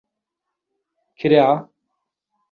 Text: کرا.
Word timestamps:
کرا. 1.19 1.49